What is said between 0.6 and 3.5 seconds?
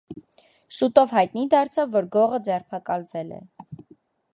Շուտով հայտնի դարձավ, որ գողը ձերբակալվել է։